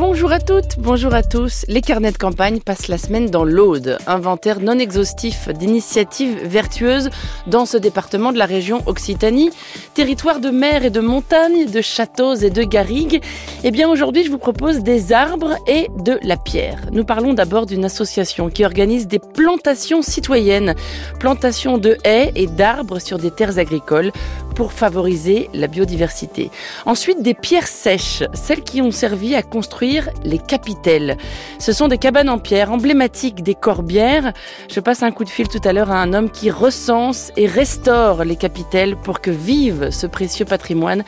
Bonjour 0.00 0.30
à 0.30 0.38
toutes, 0.38 0.78
bonjour 0.78 1.12
à 1.12 1.24
tous. 1.24 1.64
Les 1.66 1.80
carnets 1.80 2.12
de 2.12 2.18
campagne 2.18 2.60
passent 2.60 2.86
la 2.86 2.98
semaine 2.98 3.30
dans 3.30 3.42
l'Aude, 3.42 3.98
inventaire 4.06 4.60
non 4.60 4.78
exhaustif 4.78 5.48
d'initiatives 5.48 6.38
vertueuses 6.44 7.10
dans 7.48 7.66
ce 7.66 7.76
département 7.76 8.30
de 8.30 8.38
la 8.38 8.46
région 8.46 8.80
Occitanie, 8.86 9.50
territoire 9.94 10.38
de 10.38 10.50
mer 10.50 10.84
et 10.84 10.90
de 10.90 11.00
montagne, 11.00 11.68
de 11.68 11.80
châteaux 11.80 12.36
et 12.36 12.50
de 12.50 12.62
garrigues. 12.62 13.20
Eh 13.64 13.72
bien 13.72 13.88
aujourd'hui, 13.88 14.22
je 14.22 14.30
vous 14.30 14.38
propose 14.38 14.84
des 14.84 15.12
arbres 15.12 15.56
et 15.66 15.88
de 16.04 16.20
la 16.22 16.36
pierre. 16.36 16.78
Nous 16.92 17.04
parlons 17.04 17.34
d'abord 17.34 17.66
d'une 17.66 17.84
association 17.84 18.50
qui 18.50 18.64
organise 18.64 19.08
des 19.08 19.18
plantations 19.18 20.02
citoyennes, 20.02 20.76
plantations 21.18 21.76
de 21.76 21.98
haies 22.04 22.30
et 22.36 22.46
d'arbres 22.46 23.00
sur 23.00 23.18
des 23.18 23.32
terres 23.32 23.58
agricoles 23.58 24.12
pour 24.54 24.72
favoriser 24.72 25.50
la 25.54 25.66
biodiversité. 25.66 26.50
Ensuite, 26.86 27.20
des 27.20 27.34
pierres 27.34 27.66
sèches, 27.66 28.22
celles 28.32 28.62
qui 28.62 28.80
ont 28.80 28.90
servi 28.92 29.34
à 29.34 29.42
construire 29.42 29.87
les 30.24 30.38
capitelles. 30.38 31.16
Ce 31.58 31.72
sont 31.72 31.88
des 31.88 31.98
cabanes 31.98 32.28
en 32.28 32.38
pierre 32.38 32.70
emblématiques 32.72 33.42
des 33.42 33.54
Corbières. 33.54 34.32
Je 34.70 34.80
passe 34.80 35.02
un 35.02 35.10
coup 35.10 35.24
de 35.24 35.28
fil 35.28 35.48
tout 35.48 35.60
à 35.64 35.72
l'heure 35.72 35.90
à 35.90 36.00
un 36.00 36.12
homme 36.12 36.30
qui 36.30 36.50
recense 36.50 37.32
et 37.36 37.46
restaure 37.46 38.24
les 38.24 38.36
capitelles 38.36 38.96
pour 38.96 39.20
que 39.20 39.30
vive 39.30 39.90
ce 39.90 40.06
précieux 40.06 40.44
patrimoine. 40.44 41.04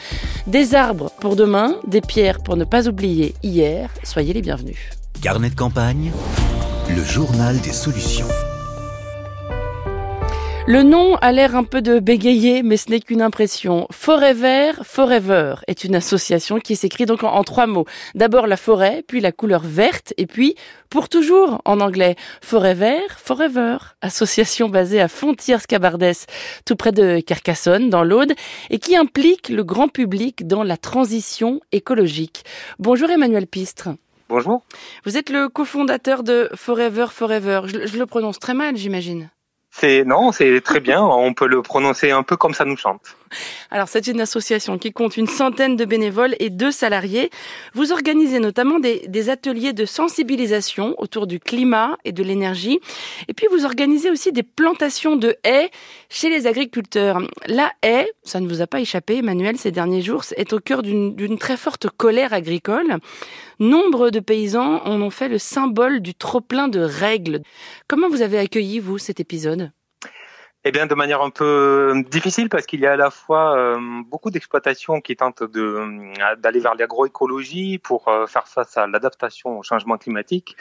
Des 0.47 0.75
arbres 0.75 1.11
pour 1.20 1.37
demain, 1.37 1.77
des 1.87 2.01
pierres 2.01 2.41
pour 2.43 2.56
ne 2.56 2.65
pas 2.65 2.89
oublier 2.89 3.34
hier. 3.43 3.91
Soyez 4.03 4.33
les 4.33 4.43
bienvenus. 4.43 4.79
Carnet 5.23 5.51
de 5.51 5.55
campagne, 5.55 6.11
le 6.89 7.05
journal 7.05 7.61
des 7.61 7.73
solutions. 7.73 8.27
Le 10.71 10.85
nom 10.85 11.17
a 11.17 11.33
l'air 11.33 11.57
un 11.57 11.65
peu 11.65 11.83
de 11.83 11.99
bégayer, 11.99 12.63
mais 12.63 12.77
ce 12.77 12.91
n'est 12.91 13.01
qu'une 13.01 13.23
impression. 13.23 13.89
Forever, 13.91 14.71
Forever 14.85 15.57
est 15.67 15.83
une 15.83 15.97
association 15.97 16.61
qui 16.61 16.77
s'écrit 16.77 17.07
donc 17.07 17.25
en, 17.25 17.33
en, 17.33 17.43
trois 17.43 17.67
mots. 17.67 17.87
D'abord 18.15 18.47
la 18.47 18.57
forêt, 18.57 19.03
puis 19.05 19.21
la 19.21 19.33
couleur 19.33 19.63
verte, 19.65 20.15
et 20.17 20.27
puis 20.27 20.55
pour 20.89 21.09
toujours 21.09 21.61
en 21.65 21.81
anglais. 21.81 22.15
Forever, 22.41 23.01
Forever. 23.17 23.79
Association 24.01 24.69
basée 24.69 25.01
à 25.01 25.09
Fontiers-Cabardès, 25.09 26.27
tout 26.65 26.77
près 26.77 26.93
de 26.93 27.19
Carcassonne, 27.19 27.91
dans 27.91 28.05
l'Aude, 28.05 28.35
et 28.71 28.79
qui 28.79 28.97
implique 28.97 29.48
le 29.48 29.65
grand 29.65 29.89
public 29.89 30.47
dans 30.47 30.63
la 30.63 30.77
transition 30.77 31.61
écologique. 31.73 32.45
Bonjour 32.79 33.11
Emmanuel 33.11 33.48
Pistre. 33.48 33.89
Bonjour. 34.29 34.63
Vous 35.05 35.17
êtes 35.17 35.31
le 35.31 35.48
cofondateur 35.48 36.23
de 36.23 36.48
Forever, 36.55 37.07
Forever. 37.11 37.63
je, 37.65 37.89
je 37.89 37.98
le 37.98 38.07
prononce 38.07 38.39
très 38.39 38.55
mal, 38.55 38.77
j'imagine. 38.77 39.31
C'est 39.71 40.05
non, 40.05 40.33
c'est 40.33 40.61
très 40.61 40.81
bien. 40.81 41.03
On 41.03 41.33
peut 41.33 41.47
le 41.47 41.63
prononcer 41.63 42.11
un 42.11 42.23
peu 42.23 42.37
comme 42.37 42.55
ça 42.55 42.65
nous 42.65 42.77
chante. 42.77 43.17
Alors, 43.70 43.89
c'est 43.89 44.06
une 44.06 44.20
association 44.20 44.78
qui 44.78 44.92
compte 44.92 45.17
une 45.17 45.27
centaine 45.27 45.77
de 45.77 45.84
bénévoles 45.84 46.34
et 46.41 46.50
deux 46.50 46.73
salariés. 46.73 47.31
Vous 47.75 47.92
organisez 47.92 48.41
notamment 48.41 48.78
des, 48.81 49.06
des, 49.09 49.31
ateliers 49.31 49.73
de 49.73 49.84
sensibilisation 49.84 50.95
autour 50.98 51.27
du 51.27 51.39
climat 51.39 51.97
et 52.05 52.12
de 52.12 52.23
l'énergie. 52.23 52.81
Et 53.28 53.34
puis, 53.34 53.47
vous 53.51 53.64
organisez 53.64 54.11
aussi 54.11 54.33
des 54.33 54.42
plantations 54.42 55.17
de 55.17 55.36
haies 55.45 55.70
chez 56.08 56.31
les 56.31 56.47
agriculteurs. 56.47 57.20
La 57.47 57.73
haie, 57.83 58.11
ça 58.23 58.41
ne 58.41 58.48
vous 58.48 58.61
a 58.61 58.67
pas 58.67 58.81
échappé, 58.81 59.19
Emmanuel, 59.19 59.56
ces 59.56 59.70
derniers 59.70 60.03
jours, 60.03 60.25
est 60.36 60.53
au 60.53 60.58
cœur 60.61 60.83
d'une 60.83 61.39
très 61.39 61.56
forte 61.56 61.89
colère 61.89 62.33
agricole. 62.33 62.98
Nombre 63.58 64.11
de 64.11 64.20
paysans 64.20 64.83
en 64.84 65.01
ont 65.03 65.11
fait 65.11 65.28
le 65.28 65.39
symbole 65.39 66.01
du 66.01 66.14
trop-plein 66.14 66.69
de 66.69 66.81
règles. 66.81 67.42
Comment 67.89 68.08
vous 68.08 68.23
avez 68.23 68.39
accueilli, 68.39 68.81
vous, 68.81 68.98
cet 68.98 69.20
épisode? 69.20 69.70
Eh 70.64 70.72
bien, 70.72 70.86
de 70.86 70.94
manière 70.94 71.22
un 71.22 71.30
peu 71.30 71.94
difficile 72.11 72.51
parce 72.51 72.67
qu'il 72.67 72.80
y 72.80 72.86
a 72.86 72.92
à 72.92 72.96
la 72.96 73.11
fois 73.11 73.57
euh, 73.57 73.79
beaucoup 74.07 74.30
d'exploitations 74.30 75.01
qui 75.01 75.17
tentent 75.17 75.42
de 75.42 75.61
euh, 75.61 76.36
d'aller 76.36 76.61
vers 76.61 76.74
l'agroécologie 76.74 77.79
pour 77.79 78.08
euh, 78.08 78.27
faire 78.27 78.46
face 78.46 78.77
à 78.77 78.86
l'adaptation 78.86 79.58
au 79.58 79.62
changement 79.62 79.96
climatique, 79.96 80.57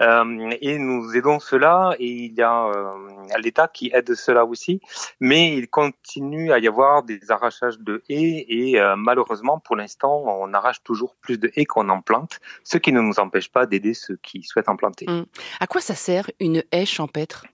euh, 0.00 0.50
et 0.60 0.78
nous 0.78 1.14
aidons 1.14 1.38
cela. 1.38 1.94
Et 1.98 2.08
il 2.08 2.34
y 2.34 2.40
a 2.42 2.64
euh, 2.64 3.38
l'État 3.38 3.68
qui 3.68 3.90
aide 3.92 4.14
cela 4.14 4.46
aussi, 4.46 4.80
mais 5.20 5.54
il 5.54 5.68
continue 5.68 6.50
à 6.52 6.58
y 6.58 6.66
avoir 6.66 7.02
des 7.02 7.30
arrachages 7.30 7.78
de 7.78 8.02
haies 8.08 8.46
et 8.48 8.80
malheureusement, 8.96 9.58
pour 9.58 9.76
l'instant, 9.76 10.22
on 10.26 10.52
arrache 10.54 10.82
toujours 10.82 11.14
plus 11.20 11.38
de 11.38 11.50
haies 11.56 11.66
qu'on 11.66 11.88
en 11.88 12.00
plante, 12.00 12.40
ce 12.64 12.78
qui 12.78 12.92
ne 12.92 13.00
nous 13.00 13.18
empêche 13.18 13.50
pas 13.50 13.66
d'aider 13.66 13.94
ceux 13.94 14.16
qui 14.22 14.42
souhaitent 14.42 14.68
en 14.68 14.76
planter. 14.76 15.06
Mmh. 15.08 15.24
À 15.60 15.66
quoi 15.66 15.80
ça 15.80 15.94
sert 15.94 16.30
une 16.40 16.62
haie 16.72 16.86
champêtre? 16.86 17.44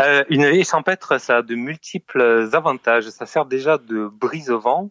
Euh, 0.00 0.24
une 0.28 0.42
haie 0.42 0.64
champêtre, 0.64 1.18
ça 1.20 1.38
a 1.38 1.42
de 1.42 1.54
multiples 1.54 2.48
avantages. 2.52 3.08
Ça 3.10 3.26
sert 3.26 3.46
déjà 3.46 3.78
de 3.78 4.08
brise 4.08 4.50
au 4.50 4.58
vent, 4.58 4.90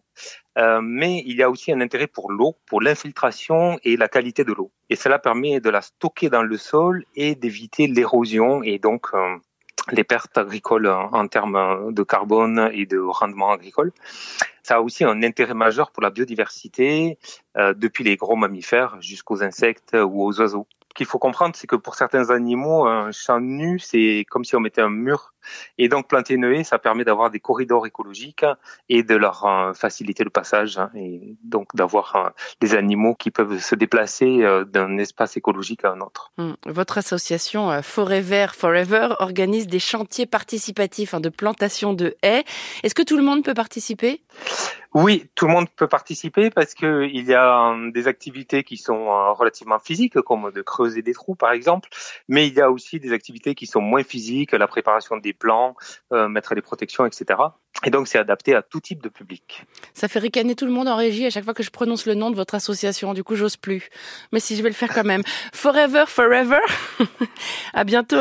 euh, 0.58 0.80
mais 0.82 1.22
il 1.26 1.36
y 1.36 1.42
a 1.42 1.50
aussi 1.50 1.72
un 1.72 1.80
intérêt 1.80 2.06
pour 2.06 2.30
l'eau, 2.30 2.56
pour 2.66 2.80
l'infiltration 2.80 3.78
et 3.84 3.96
la 3.96 4.08
qualité 4.08 4.44
de 4.44 4.52
l'eau. 4.52 4.70
Et 4.90 4.96
cela 4.96 5.18
permet 5.18 5.60
de 5.60 5.70
la 5.70 5.80
stocker 5.80 6.28
dans 6.28 6.42
le 6.42 6.56
sol 6.56 7.04
et 7.14 7.34
d'éviter 7.34 7.86
l'érosion 7.86 8.62
et 8.62 8.78
donc 8.78 9.08
euh, 9.14 9.36
les 9.90 10.04
pertes 10.04 10.38
agricoles 10.38 10.86
en 10.86 11.26
termes 11.26 11.92
de 11.92 12.02
carbone 12.02 12.70
et 12.72 12.86
de 12.86 12.98
rendement 12.98 13.50
agricole. 13.50 13.92
Ça 14.62 14.76
a 14.76 14.80
aussi 14.80 15.04
un 15.04 15.22
intérêt 15.22 15.54
majeur 15.54 15.90
pour 15.90 16.02
la 16.02 16.10
biodiversité, 16.10 17.18
euh, 17.56 17.74
depuis 17.74 18.04
les 18.04 18.16
gros 18.16 18.36
mammifères 18.36 19.00
jusqu'aux 19.00 19.42
insectes 19.42 19.96
ou 19.96 20.24
aux 20.24 20.40
oiseaux 20.40 20.66
qu'il 20.92 21.06
faut 21.06 21.18
comprendre, 21.18 21.54
c'est 21.56 21.66
que 21.66 21.76
pour 21.76 21.94
certains 21.94 22.30
animaux, 22.30 22.86
un 22.86 23.12
champ 23.12 23.40
nu, 23.40 23.78
c'est 23.78 24.24
comme 24.28 24.44
si 24.44 24.56
on 24.56 24.60
mettait 24.60 24.82
un 24.82 24.90
mur. 24.90 25.34
Et 25.78 25.88
donc, 25.88 26.08
planter 26.08 26.34
une 26.34 26.44
haie, 26.44 26.64
ça 26.64 26.78
permet 26.78 27.04
d'avoir 27.04 27.30
des 27.30 27.40
corridors 27.40 27.86
écologiques 27.86 28.44
et 28.88 29.02
de 29.02 29.14
leur 29.14 29.44
euh, 29.44 29.72
faciliter 29.72 30.24
le 30.24 30.30
passage, 30.30 30.78
hein, 30.78 30.90
et 30.94 31.36
donc 31.42 31.74
d'avoir 31.74 32.16
euh, 32.16 32.30
des 32.60 32.74
animaux 32.74 33.14
qui 33.14 33.30
peuvent 33.30 33.58
se 33.58 33.74
déplacer 33.74 34.42
euh, 34.42 34.64
d'un 34.64 34.98
espace 34.98 35.36
écologique 35.36 35.84
à 35.84 35.92
un 35.92 36.00
autre. 36.00 36.32
Mmh. 36.38 36.52
Votre 36.66 36.98
association 36.98 37.82
Forever 37.82 38.46
Forever 38.52 39.14
organise 39.18 39.66
des 39.66 39.78
chantiers 39.78 40.26
participatifs 40.26 41.14
hein, 41.14 41.20
de 41.20 41.28
plantation 41.28 41.92
de 41.92 42.16
haies. 42.22 42.44
Est-ce 42.82 42.94
que 42.94 43.02
tout 43.02 43.16
le 43.16 43.22
monde 43.22 43.44
peut 43.44 43.54
participer? 43.54 44.22
Oui, 44.94 45.30
tout 45.34 45.46
le 45.46 45.52
monde 45.52 45.70
peut 45.70 45.88
participer 45.88 46.50
parce 46.50 46.74
que 46.74 47.08
il 47.10 47.24
y 47.24 47.32
a 47.32 47.74
des 47.92 48.08
activités 48.08 48.62
qui 48.62 48.76
sont 48.76 49.06
relativement 49.32 49.78
physiques, 49.78 50.20
comme 50.20 50.52
de 50.52 50.60
creuser 50.60 51.00
des 51.00 51.14
trous, 51.14 51.34
par 51.34 51.52
exemple, 51.52 51.88
mais 52.28 52.46
il 52.46 52.52
y 52.52 52.60
a 52.60 52.70
aussi 52.70 53.00
des 53.00 53.12
activités 53.12 53.54
qui 53.54 53.66
sont 53.66 53.80
moins 53.80 54.02
physiques, 54.02 54.52
la 54.52 54.68
préparation 54.68 55.16
des 55.16 55.31
plants, 55.34 55.74
euh, 56.12 56.28
mettre 56.28 56.54
les 56.54 56.62
protections, 56.62 57.06
etc. 57.06 57.40
Et 57.84 57.90
donc, 57.90 58.08
c'est 58.08 58.18
adapté 58.18 58.54
à 58.54 58.62
tout 58.62 58.80
type 58.80 59.02
de 59.02 59.08
public. 59.08 59.64
Ça 59.94 60.08
fait 60.08 60.18
ricaner 60.18 60.54
tout 60.54 60.66
le 60.66 60.72
monde 60.72 60.88
en 60.88 60.96
régie 60.96 61.26
à 61.26 61.30
chaque 61.30 61.44
fois 61.44 61.54
que 61.54 61.62
je 61.62 61.70
prononce 61.70 62.06
le 62.06 62.14
nom 62.14 62.30
de 62.30 62.36
votre 62.36 62.54
association. 62.54 63.14
Du 63.14 63.24
coup, 63.24 63.34
j'ose 63.34 63.56
plus. 63.56 63.88
Mais 64.32 64.40
si 64.40 64.56
je 64.56 64.62
vais 64.62 64.68
le 64.68 64.74
faire 64.74 64.92
quand 64.92 65.04
même. 65.04 65.22
Forever, 65.54 66.04
forever. 66.06 66.60
à 67.74 67.84
bientôt, 67.84 68.16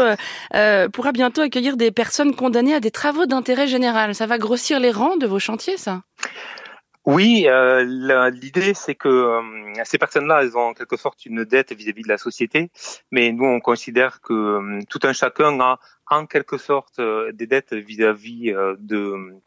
euh, 0.56 0.90
pourra 0.90 1.12
bientôt 1.12 1.42
accueillir 1.42 1.78
des 1.78 1.92
personnes 1.92 2.36
condamnées 2.36 2.76
à 2.76 2.80
des 2.80 2.92
travaux 2.92 3.26
d'intérêt 3.26 3.68
général. 3.68 4.16
Ça 4.16 4.26
va 4.26 4.38
grossir 4.38 4.80
les 4.80 4.92
rangs 4.92 5.18
de 5.18 5.28
vos 5.28 5.40
chantiers, 5.40 5.78
ça? 5.78 6.02
Oui, 7.06 7.46
euh, 7.48 8.30
l'idée 8.30 8.76
c'est 8.76 8.94
que 8.94 9.10
euh, 9.10 9.74
ces 9.86 9.98
personnes-là, 9.98 10.44
elles 10.44 10.56
ont 10.56 10.70
en 10.70 10.74
quelque 10.74 10.98
sorte 10.98 11.26
une 11.26 11.44
dette 11.46 11.74
vis-à-vis 11.74 12.02
-vis 12.02 12.04
de 12.04 12.10
la 12.10 12.20
société, 12.20 12.70
mais 13.10 13.32
nous 13.32 13.46
on 13.46 13.60
considère 13.60 14.22
que 14.22 14.34
euh, 14.34 14.80
tout 14.88 15.00
un 15.04 15.14
chacun 15.14 15.60
a 15.60 15.80
en 16.08 16.28
quelque 16.28 16.58
sorte 16.58 17.00
euh, 17.00 17.32
des 17.32 17.48
dettes 17.48 17.74
vis-à-vis 17.74 18.52
-vis, 18.52 18.76
de 18.80 19.42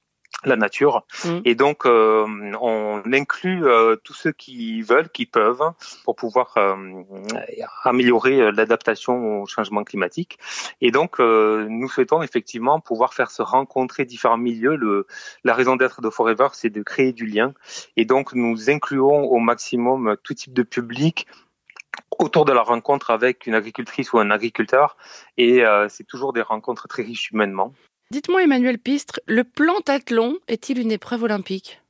la 0.47 0.57
nature. 0.57 1.05
Mmh. 1.25 1.29
Et 1.45 1.55
donc, 1.55 1.87
euh, 1.87 2.27
on 2.61 3.03
inclut 3.13 3.67
euh, 3.67 3.97
tous 3.97 4.15
ceux 4.15 4.33
qui 4.33 4.83
veulent, 4.83 5.09
qui 5.09 5.27
peuvent, 5.27 5.63
pour 6.05 6.17
pouvoir 6.17 6.55
euh, 6.57 6.75
améliorer 7.85 8.53
l'adaptation 8.53 9.43
au 9.43 9.47
changement 9.47 9.85
climatique. 9.85 10.39
Et 10.81 10.91
donc, 10.91 11.19
nous 11.19 11.89
souhaitons 11.89 12.23
effectivement 12.23 12.81
pouvoir 12.81 13.15
faire 13.15 13.31
se 13.31 13.43
rencontrer 13.43 14.05
différents 14.05 14.37
milieux. 14.37 14.77
Le, 14.77 15.07
la 15.45 15.55
raison 15.55 15.77
d'être 15.77 16.01
de 16.01 16.11
Forever, 16.11 16.49
c'est 16.53 16.71
de 16.71 16.83
créer 16.83 17.13
du 17.13 17.27
lien. 17.27 17.55
Et 17.97 18.05
donc, 18.05 18.35
nous 18.35 18.71
incluons 18.71 19.25
au 19.25 19.39
maximum 19.39 20.17
tout 20.23 20.35
type 20.35 20.53
de 20.53 20.63
public 20.63 21.27
autour 22.19 22.45
de 22.45 22.53
la 22.53 22.63
rencontre 22.63 23.11
avec 23.11 23.47
une 23.47 23.55
agricultrice 23.55 24.13
ou 24.13 24.19
un 24.19 24.31
agriculteur. 24.31 24.97
Et 25.37 25.63
c'est 25.89 26.07
toujours 26.07 26.33
des 26.33 26.43
rencontres 26.43 26.89
très 26.89 27.03
riches 27.03 27.31
humainement. 27.31 27.73
Dites-moi, 28.11 28.43
Emmanuel 28.43 28.79
Pistre, 28.79 29.21
le 29.27 29.45
plantathlon 29.45 30.39
est-il 30.47 30.79
une 30.79 30.93
épreuve 30.93 31.25
olympique? 31.25 31.81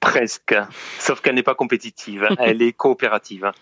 Presque, 0.00 0.54
sauf 0.98 1.20
qu'elle 1.20 1.34
n'est 1.34 1.42
pas 1.42 1.54
compétitive, 1.54 2.26
elle 2.38 2.62
est 2.62 2.72
coopérative. 2.72 3.52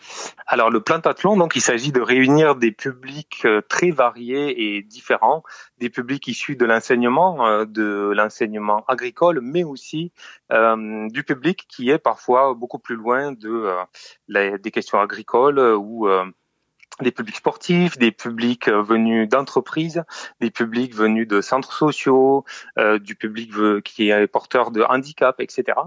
Alors 0.47 0.71
le 0.71 0.81
plantathlon, 0.81 1.37
donc 1.37 1.57
il 1.57 1.61
s'agit 1.61 1.91
de 1.91 2.01
réunir 2.01 2.55
des 2.55 2.71
publics 2.71 3.43
euh, 3.45 3.61
très 3.61 3.91
variés 3.91 4.77
et 4.77 4.83
différents, 4.83 5.43
des 5.79 5.91
publics 5.91 6.29
issus 6.29 6.55
de 6.55 6.65
l'enseignement, 6.65 7.45
euh, 7.45 7.65
de 7.65 8.13
l'enseignement 8.15 8.85
agricole, 8.87 9.41
mais 9.43 9.65
aussi 9.65 10.13
euh, 10.53 11.09
du 11.09 11.25
public 11.25 11.67
qui 11.69 11.91
est 11.91 11.99
parfois 11.99 12.55
beaucoup 12.55 12.79
plus 12.79 12.95
loin 12.95 13.33
de 13.33 13.75
des 14.29 14.71
questions 14.71 15.01
agricoles 15.01 15.59
ou 15.59 16.09
des 17.01 17.11
publics 17.11 17.37
sportifs, 17.37 17.99
des 17.99 18.13
publics 18.13 18.69
venus 18.69 19.29
d'entreprises, 19.29 20.03
des 20.41 20.51
publics 20.51 20.95
venus 20.95 21.27
de 21.29 21.41
centres 21.41 21.73
sociaux, 21.73 22.45
du 23.01 23.15
public 23.15 23.53
qui 23.85 24.11
est 24.11 24.27
porteur 24.27 24.71
de 24.71 24.83
handicap, 24.83 25.41
etc. 25.41 25.79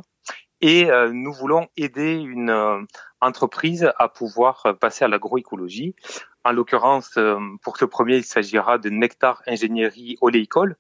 Et 0.62 0.90
nous 1.12 1.34
voulons 1.34 1.68
aider 1.76 2.14
une 2.14 2.86
entreprise 3.20 3.92
à 3.98 4.08
pouvoir 4.08 4.76
passer 4.80 5.06
à 5.06 5.08
l'agroécologie. 5.08 5.96
En 6.44 6.52
l'occurrence, 6.52 7.18
pour 7.62 7.78
ce 7.78 7.86
premier, 7.86 8.18
il 8.18 8.24
s'agira 8.24 8.78
de 8.78 8.90
Nectar 8.90 9.42
Ingénierie 9.48 10.18
Oléicole, 10.22 10.76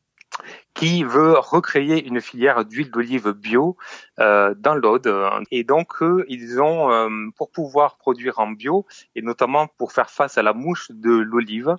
qui 0.73 1.03
veut 1.03 1.37
recréer 1.37 2.05
une 2.05 2.21
filière 2.21 2.65
d'huile 2.65 2.91
d'olive 2.91 3.31
bio 3.31 3.77
euh, 4.19 4.53
dans 4.57 4.75
l'Aude. 4.75 5.13
Et 5.51 5.63
donc, 5.63 5.93
ils 6.27 6.61
ont, 6.61 6.91
euh, 6.91 7.09
pour 7.35 7.51
pouvoir 7.51 7.97
produire 7.97 8.39
en 8.39 8.47
bio, 8.47 8.85
et 9.15 9.21
notamment 9.21 9.67
pour 9.67 9.91
faire 9.91 10.09
face 10.09 10.37
à 10.37 10.43
la 10.43 10.53
mouche 10.53 10.91
de 10.91 11.11
l'olive, 11.11 11.75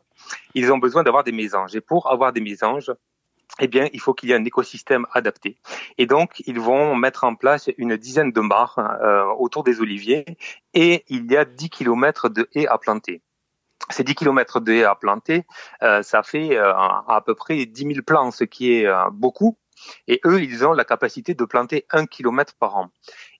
ils 0.54 0.70
ont 0.72 0.78
besoin 0.78 1.02
d'avoir 1.02 1.24
des 1.24 1.32
mésanges. 1.32 1.74
Et 1.74 1.80
pour 1.80 2.10
avoir 2.10 2.32
des 2.32 2.40
mésanges, 2.40 2.92
eh 3.60 3.68
bien, 3.68 3.88
il 3.92 4.00
faut 4.00 4.14
qu'il 4.14 4.30
y 4.30 4.32
ait 4.32 4.36
un 4.36 4.44
écosystème 4.44 5.06
adapté. 5.12 5.58
Et 5.98 6.06
donc, 6.06 6.42
ils 6.46 6.58
vont 6.58 6.94
mettre 6.94 7.24
en 7.24 7.34
place 7.34 7.68
une 7.76 7.96
dizaine 7.96 8.32
de 8.32 8.40
mares 8.40 8.78
euh, 8.78 9.24
autour 9.38 9.62
des 9.62 9.80
oliviers 9.80 10.24
et 10.74 11.04
il 11.08 11.30
y 11.30 11.36
a 11.36 11.44
10 11.44 11.68
kilomètres 11.68 12.28
de 12.28 12.48
haies 12.54 12.66
à 12.66 12.78
planter 12.78 13.20
ces 13.92 14.04
10 14.04 14.14
km 14.14 14.60
de 14.60 14.84
à 14.84 14.94
planter, 14.94 15.44
euh, 15.82 16.02
ça 16.02 16.22
fait 16.22 16.56
euh, 16.56 16.72
à 16.74 17.22
peu 17.24 17.34
près 17.34 17.66
10 17.66 17.80
000 17.82 17.92
plants, 18.04 18.30
ce 18.30 18.44
qui 18.44 18.72
est 18.72 18.86
euh, 18.86 19.10
beaucoup. 19.12 19.58
Et 20.06 20.20
eux, 20.24 20.42
ils 20.42 20.64
ont 20.64 20.72
la 20.72 20.84
capacité 20.84 21.34
de 21.34 21.44
planter 21.44 21.86
un 21.90 22.06
kilomètre 22.06 22.54
par 22.54 22.76
an. 22.76 22.90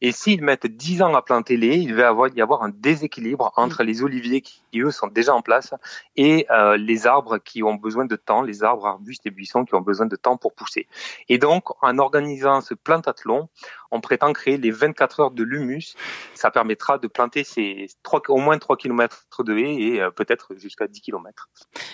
Et 0.04 0.10
s'ils 0.10 0.42
mettent 0.42 0.66
10 0.66 1.02
ans 1.02 1.14
à 1.14 1.22
planter 1.22 1.56
les 1.56 1.76
il 1.76 1.94
va 1.94 2.12
y 2.34 2.42
avoir 2.42 2.64
un 2.64 2.70
déséquilibre 2.70 3.52
entre 3.56 3.84
les 3.84 4.02
oliviers 4.02 4.40
qui, 4.40 4.60
eux, 4.80 4.90
sont 4.90 5.06
déjà 5.06 5.32
en 5.32 5.42
place 5.42 5.74
et 6.16 6.44
euh, 6.50 6.76
les 6.76 7.06
arbres 7.06 7.38
qui 7.38 7.62
ont 7.62 7.76
besoin 7.76 8.04
de 8.04 8.16
temps, 8.16 8.42
les 8.42 8.64
arbres, 8.64 8.86
arbustes 8.86 9.24
et 9.26 9.30
buissons 9.30 9.64
qui 9.64 9.76
ont 9.76 9.80
besoin 9.80 10.06
de 10.06 10.16
temps 10.16 10.36
pour 10.36 10.54
pousser. 10.54 10.88
Et 11.28 11.38
donc, 11.38 11.64
en 11.82 11.98
organisant 11.98 12.60
ce 12.60 12.74
plantathlon, 12.74 13.48
on 13.92 14.00
prétend 14.00 14.32
créer 14.32 14.56
les 14.56 14.72
24 14.72 15.20
heures 15.20 15.30
de 15.30 15.44
l'humus. 15.44 15.94
Ça 16.34 16.50
permettra 16.50 16.98
de 16.98 17.06
planter 17.06 17.44
ces 17.44 17.86
3, 18.02 18.22
au 18.28 18.38
moins 18.38 18.58
3 18.58 18.76
km 18.76 19.44
de 19.44 19.56
haies 19.56 19.82
et 19.82 20.02
euh, 20.02 20.10
peut-être 20.10 20.56
jusqu'à 20.56 20.88
10 20.88 21.00
km. 21.00 21.48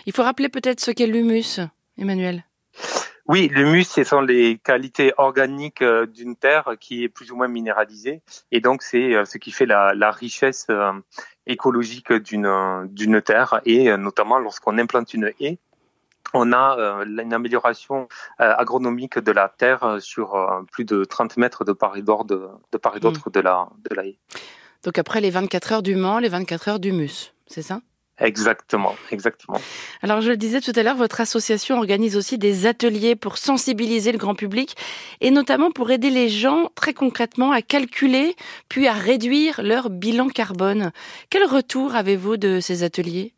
Il 0.06 0.14
faut 0.14 0.22
rappeler 0.22 0.48
peut-être 0.48 0.80
ce 0.80 0.90
qu'est 0.92 1.06
l'humus, 1.06 1.60
Emmanuel. 1.98 2.47
Oui, 3.28 3.48
l'humus, 3.52 3.84
ce 3.84 4.04
sont 4.04 4.22
les 4.22 4.56
qualités 4.56 5.12
organiques 5.18 5.82
euh, 5.82 6.06
d'une 6.06 6.34
terre 6.34 6.76
qui 6.80 7.04
est 7.04 7.10
plus 7.10 7.30
ou 7.30 7.36
moins 7.36 7.46
minéralisée, 7.46 8.22
et 8.50 8.60
donc 8.62 8.82
c'est 8.82 9.14
euh, 9.14 9.26
ce 9.26 9.36
qui 9.36 9.50
fait 9.50 9.66
la, 9.66 9.92
la 9.94 10.10
richesse 10.10 10.66
euh, 10.70 10.92
écologique 11.46 12.10
d'une 12.10 12.88
d'une 12.90 13.20
terre, 13.20 13.60
et 13.66 13.94
notamment 13.98 14.38
lorsqu'on 14.38 14.78
implante 14.78 15.12
une 15.12 15.30
haie, 15.40 15.58
on 16.32 16.52
a 16.52 16.76
une 17.06 17.32
amélioration 17.32 18.06
agronomique 18.38 19.18
de 19.18 19.32
la 19.32 19.48
terre 19.48 19.96
sur 20.00 20.36
plus 20.70 20.84
de 20.84 21.04
30 21.04 21.38
mètres 21.38 21.64
de 21.64 21.72
part 21.72 21.96
et 21.96 22.02
d'autre 22.02 22.24
de, 22.24 22.48
de, 22.70 22.76
part 22.76 22.96
et 22.96 23.00
d'autre 23.00 23.30
mmh. 23.30 23.32
de 23.32 23.40
la 23.40 23.68
de 23.88 23.94
la 23.94 24.06
haie. 24.06 24.18
Donc 24.84 24.98
après 24.98 25.22
les 25.22 25.30
24 25.30 25.72
heures 25.72 25.82
du 25.82 25.96
Mans, 25.96 26.18
les 26.18 26.28
24 26.28 26.68
heures 26.68 26.80
d'humus, 26.80 27.32
c'est 27.46 27.62
ça? 27.62 27.80
Exactement, 28.20 28.96
exactement. 29.12 29.60
Alors 30.02 30.20
je 30.20 30.30
le 30.30 30.36
disais 30.36 30.60
tout 30.60 30.72
à 30.74 30.82
l'heure, 30.82 30.96
votre 30.96 31.20
association 31.20 31.78
organise 31.78 32.16
aussi 32.16 32.36
des 32.36 32.66
ateliers 32.66 33.14
pour 33.14 33.38
sensibiliser 33.38 34.10
le 34.10 34.18
grand 34.18 34.34
public 34.34 34.76
et 35.20 35.30
notamment 35.30 35.70
pour 35.70 35.90
aider 35.92 36.10
les 36.10 36.28
gens 36.28 36.68
très 36.74 36.94
concrètement 36.94 37.52
à 37.52 37.62
calculer 37.62 38.34
puis 38.68 38.88
à 38.88 38.92
réduire 38.92 39.60
leur 39.62 39.88
bilan 39.88 40.28
carbone. 40.28 40.90
Quel 41.30 41.44
retour 41.44 41.94
avez-vous 41.94 42.36
de 42.36 42.58
ces 42.58 42.82
ateliers? 42.82 43.34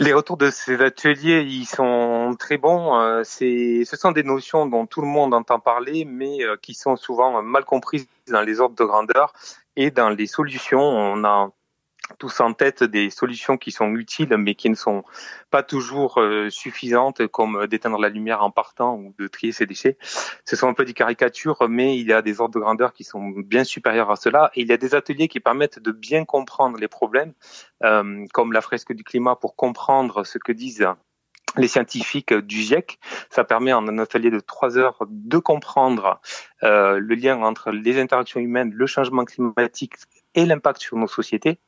Les 0.00 0.12
retours 0.12 0.36
de 0.36 0.50
ces 0.50 0.80
ateliers, 0.80 1.42
ils 1.42 1.66
sont 1.66 2.34
très 2.36 2.58
bons. 2.58 2.98
Euh, 2.98 3.22
c'est, 3.24 3.84
ce 3.84 3.96
sont 3.96 4.10
des 4.10 4.24
notions 4.24 4.66
dont 4.66 4.84
tout 4.84 5.00
le 5.00 5.06
monde 5.06 5.32
entend 5.32 5.60
parler, 5.60 6.04
mais 6.04 6.42
euh, 6.42 6.56
qui 6.60 6.74
sont 6.74 6.96
souvent 6.96 7.40
mal 7.40 7.64
comprises 7.64 8.08
dans 8.26 8.40
les 8.40 8.58
ordres 8.58 8.74
de 8.74 8.84
grandeur 8.84 9.32
et 9.76 9.92
dans 9.92 10.08
les 10.08 10.26
solutions. 10.26 10.80
On 10.80 11.22
a 11.22 11.52
tous 12.18 12.40
en 12.40 12.52
tête 12.52 12.84
des 12.84 13.10
solutions 13.10 13.56
qui 13.56 13.70
sont 13.70 13.94
utiles 13.94 14.36
mais 14.36 14.54
qui 14.54 14.70
ne 14.70 14.74
sont 14.74 15.04
pas 15.50 15.62
toujours 15.62 16.20
euh, 16.20 16.50
suffisantes 16.50 17.26
comme 17.28 17.66
d'éteindre 17.66 17.98
la 17.98 18.08
lumière 18.08 18.42
en 18.42 18.50
partant 18.50 18.96
ou 18.96 19.14
de 19.18 19.26
trier 19.28 19.52
ses 19.52 19.66
déchets. 19.66 19.98
Ce 20.44 20.56
sont 20.56 20.68
un 20.68 20.74
peu 20.74 20.84
des 20.84 20.94
caricatures 20.94 21.68
mais 21.68 21.98
il 21.98 22.06
y 22.06 22.12
a 22.12 22.22
des 22.22 22.40
ordres 22.40 22.54
de 22.54 22.60
grandeur 22.60 22.92
qui 22.92 23.04
sont 23.04 23.30
bien 23.30 23.64
supérieurs 23.64 24.10
à 24.10 24.16
cela 24.16 24.50
et 24.54 24.62
il 24.62 24.68
y 24.68 24.72
a 24.72 24.76
des 24.76 24.94
ateliers 24.94 25.28
qui 25.28 25.40
permettent 25.40 25.78
de 25.78 25.92
bien 25.92 26.24
comprendre 26.24 26.78
les 26.78 26.88
problèmes 26.88 27.32
euh, 27.84 28.24
comme 28.32 28.52
la 28.52 28.60
fresque 28.60 28.92
du 28.92 29.04
climat 29.04 29.36
pour 29.36 29.56
comprendre 29.56 30.24
ce 30.24 30.38
que 30.38 30.52
disent 30.52 30.86
les 31.56 31.68
scientifiques 31.68 32.32
du 32.32 32.56
GIEC. 32.56 32.98
Ça 33.30 33.44
permet 33.44 33.72
en 33.72 33.86
un 33.88 33.98
atelier 33.98 34.30
de 34.30 34.40
trois 34.40 34.78
heures 34.78 35.04
de 35.08 35.38
comprendre 35.38 36.20
euh, 36.62 36.98
le 36.98 37.14
lien 37.14 37.40
entre 37.42 37.70
les 37.70 38.00
interactions 38.00 38.40
humaines, 38.40 38.70
le 38.72 38.86
changement 38.86 39.24
climatique 39.24 39.94
et 40.34 40.46
l'impact 40.46 40.80
sur 40.80 40.96
nos 40.96 41.08
sociétés. 41.08 41.58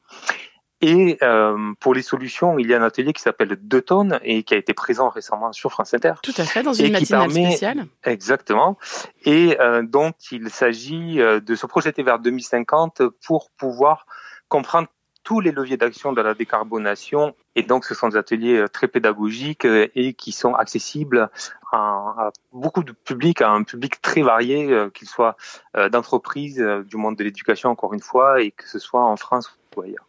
Et 0.81 1.17
euh, 1.23 1.73
pour 1.81 1.95
les 1.95 2.03
solutions, 2.03 2.59
il 2.59 2.69
y 2.69 2.75
a 2.75 2.79
un 2.79 2.85
atelier 2.85 3.15
qui 3.15 3.23
s'appelle 3.23 3.57
Deux 3.63 3.81
tonnes 3.81 4.21
et 4.23 4.43
qui 4.43 4.53
a 4.53 4.59
été 4.59 4.75
présent 4.75 5.09
récemment 5.09 5.51
sur 5.53 5.71
France 5.71 5.95
Inter. 5.95 6.15
Tout 6.23 6.35
à 6.37 6.45
fait, 6.45 6.63
dans 6.63 6.75
une 6.75 6.93
matinale 6.93 7.31
spéciale. 7.31 7.87
Exactement. 8.03 8.77
Et 9.25 9.59
euh, 9.61 9.83
dont 9.83 10.13
il 10.31 10.51
s'agit 10.51 11.23
euh, 11.23 11.41
de 11.41 11.55
se 11.55 11.67
projeter 11.67 12.03
vers 12.03 12.19
2050 12.19 13.01
pour 13.25 13.51
pouvoir 13.57 14.07
comprendre 14.49 14.89
tous 15.25 15.41
les 15.41 15.51
leviers 15.51 15.77
d'action 15.77 16.13
de 16.13 16.21
la 16.21 16.35
décarbonation. 16.35 17.35
Et 17.57 17.63
donc, 17.63 17.85
ce 17.85 17.95
sont 17.95 18.09
des 18.09 18.17
ateliers 18.17 18.59
euh, 18.59 18.69
très 18.69 18.87
pédagogiques 18.87 19.65
euh, 19.65 19.89
et 19.95 20.13
qui 20.13 20.33
sont 20.33 20.55
accessibles 20.55 21.31
à, 21.73 22.31
beaucoup 22.53 22.85
de 22.85 22.93
publics, 22.93 23.43
à 23.43 23.51
un 23.51 23.65
public 23.65 24.01
très 24.01 24.23
varié, 24.23 24.71
euh, 24.71 24.91
qu'il 24.91 25.09
soit 25.09 25.37
d'entreprise, 25.91 26.65
du 26.87 26.97
monde 26.97 27.17
de 27.17 27.25
l'éducation, 27.25 27.71
encore 27.71 27.95
une 27.95 28.01
fois, 28.01 28.43
et 28.43 28.53
que 28.53 28.69
ce 28.69 28.79
soit 28.79 29.03
en 29.03 29.17
France 29.17 29.59
ou 29.77 29.83
ailleurs. 29.83 30.07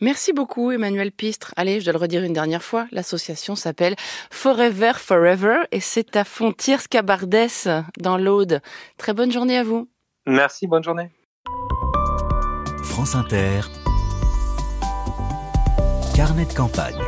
Merci 0.00 0.32
beaucoup 0.32 0.70
Emmanuel 0.70 1.10
Pistre. 1.10 1.52
Allez, 1.56 1.80
je 1.80 1.84
dois 1.84 1.94
le 1.94 1.98
redire 1.98 2.22
une 2.22 2.32
dernière 2.32 2.62
fois, 2.62 2.86
l'association 2.92 3.56
s'appelle 3.56 3.94
Forever 4.30 4.92
Forever 4.96 5.60
et 5.72 5.80
c'est 5.80 6.16
à 6.16 6.24
Fontiers-Scabardès 6.24 7.68
dans 7.98 8.18
l'Aude. 8.18 8.60
Très 8.98 9.14
bonne 9.14 9.32
journée 9.32 9.56
à 9.56 9.64
vous. 9.64 9.88
Merci, 10.26 10.66
bonne 10.66 10.84
journée. 10.84 11.10
France 12.82 13.14
Inter, 13.14 13.62
Carnet 16.14 16.44
de 16.44 16.52
campagne. 16.52 17.02